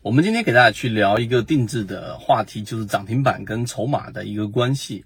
[0.00, 5.04] 我们今天给大家去聊一个定制的话题，就是涨停板跟筹码的一个关系。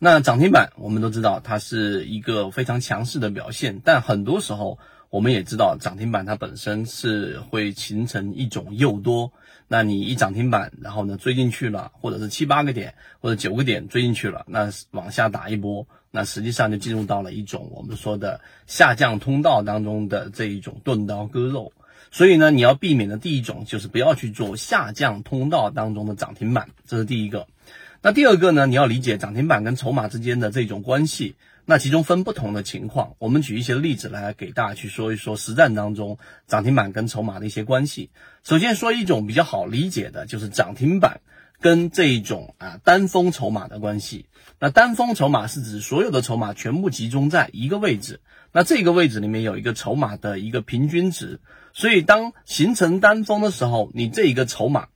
[0.00, 9.32] 那涨停板我们都知道它是一个非常强势的表现，但很多时候我们也知道涨停板它本身是会形成一种诱多。
[9.68, 21.72] 那你一涨停板，然后呢追进去了，或者是七八个点或者九个点追进去了，那往下打一波，那实际上就进入到了一种我们说的下降通道当中的这一种钝刀割肉。
[22.12, 27.48] 所以呢，你要避免的第一种就是不要去做下降通道当中的涨停板，这是第一个。
[28.02, 33.14] 那第二个呢，你要理解涨停板跟筹码之间的这种关系，那其中分不同的情况。
[33.18, 38.10] 我们举一些例子来给大家去说一说实战当中涨停板跟筹码的一些关系。
[38.42, 41.22] 首先说一种比较好理解的，就是涨停板
[41.62, 44.26] 跟这种啊单峰筹码的关系。
[44.58, 48.20] 那单峰筹码是指所有的筹码全部集中在一个位置，
[48.52, 51.40] 那这个位置里面有一个筹码的一个平均值。
[51.74, 54.88] 所以，当形成单峰的时候，你这一个筹码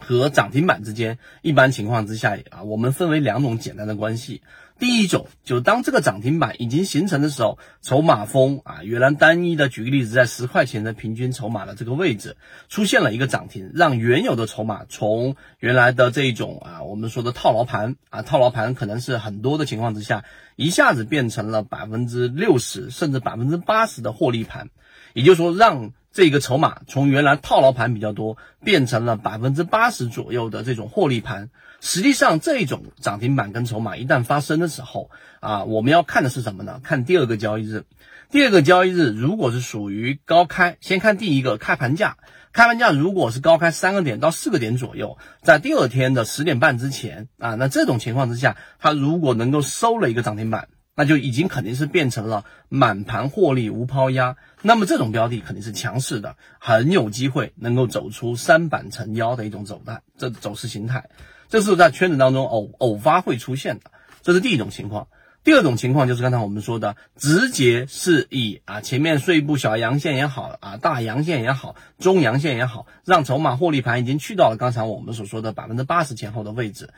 [0.00, 4.42] 和涨停板之间，一般情况之下啊，我们分为两种简单的关系。
[4.76, 12.36] 第一种就是当这个涨停板已经形成的时候，筹码峰啊，原来单一的，举个例子，在十块钱的平均筹码的这个位置
[12.68, 20.24] 出现了一个涨停，让原有的筹码从原来的这种啊，我们说的套牢盘啊，套牢盘可能是很多的情况之下，
[20.56, 24.70] 一下子变成了百分之六十甚至百分之八十的获利盘。
[25.12, 31.50] 也就是说，让这个筹码从原来套牢盘比较多，变成了百分之八十左右的这种获利盘。
[31.80, 36.80] 实际上，这种涨停板跟筹码一旦发生的时候，啊，我们要看的是什么呢？
[36.84, 37.84] 看第二个交易日。
[38.30, 42.16] 第二个交易日如果是属于高开，先看第一个开盘价。
[42.52, 50.68] 开盘价如果是高开三个点到四个点左右，在第二天的十点半之前，啊，那这种情况之下，它如果能够收了一个涨停板。
[50.94, 61.08] 那就已经肯定是变成了满盘获利无抛压，那么这种标的肯定是强势的，很有机会能够走出三板成妖的一种走态，这走势形态，
[61.48, 63.90] 这是在圈子当中偶偶发会出现的，
[64.22, 65.08] 这是第一种情况。
[65.42, 76.88] 第二种情况就是刚才我们说的，直接是以啊前面碎步小阳线也好啊大阳线也好中阳线也好，让筹码获利盘已经去到了刚才我们所说的百分之八十前后的位置，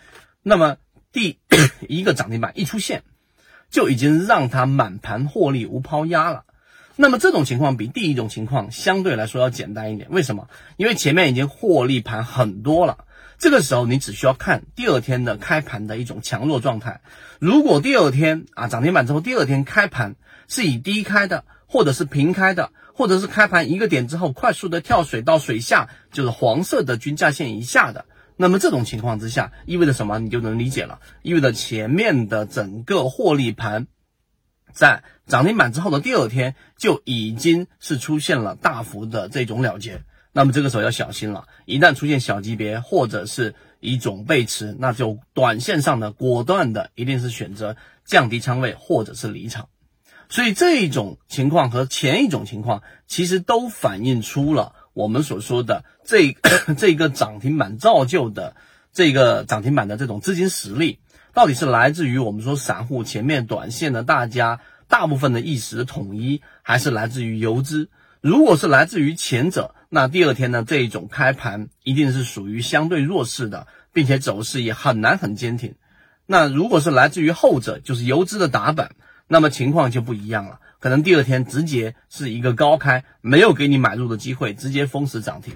[0.44, 0.76] 那么
[1.10, 1.41] 第
[1.88, 3.03] 一个涨停板一出现。
[3.71, 6.44] 就已经让它满盘获利无抛压了，
[6.97, 10.09] 那么这种情况比第一种情况相对来说要简单一点。
[10.10, 10.49] 为什么？
[10.77, 12.99] 因为前面已经获利盘很多了，
[13.38, 17.00] 这个时候你只需要看第二天的开盘的一种强弱状态。
[17.38, 20.16] 如果第二天啊涨停板之后，第二天开盘
[20.48, 28.06] 是以低开的，或者是平开的，或者是开盘一个点之后快速的跳水到水下，就是黄色的均价线以下的。
[28.38, 30.19] 那么这种情况之下，意味着什么？
[30.19, 33.86] 你就能理解了，意味着前面的整个获利盘，
[34.72, 40.02] 在涨停板之后的第二天就已经是出现了大幅的这种了结。
[40.32, 49.70] 那么这个时候要小心了，一旦出现小级别或者是一种背驰，那就短线上的果断的一定是选择降低仓位或者是离场。
[50.28, 54.74] 所以这一种情况和前一种情况其实都反映出了。
[54.97, 56.34] 我们所说的这
[56.79, 58.57] 这个涨停板造就的
[58.95, 61.01] 这个涨停板的这种资金实力，
[61.34, 67.91] 到底是来自于我们说散户前面短线的大家大部分的意识统一，还是来自于游资？
[68.23, 75.75] 如果是来自于前者，那第二天呢这一种开盘一定是属于相对弱势的，并且走势也很难很坚挺。
[76.25, 78.93] 那如果是来自于后者，就是游资的打板，
[79.28, 80.60] 那么情况就不一样了。
[80.78, 85.54] 可能第二天直接是一个高开，没有给你买入的机会，直接封死涨停。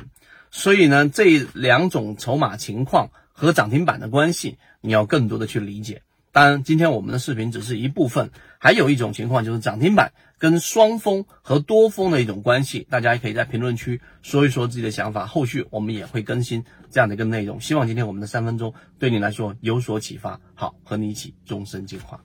[0.50, 6.02] 所以呢，这两种筹码情况和涨停板的关系，你要更多的去理解。
[6.32, 12.86] 当然，今天我们的视频只是一部分，还有一种情况就是涨停板跟双峰和多峰的一种关系。
[12.88, 17.60] 大家也可以在评论区说一说自己的想法，后续我们也会更新这样的一个内容。
[17.60, 20.40] 希望今天我们的三分钟对你来说有所启发。
[20.54, 22.22] 好，和你一起终身进化。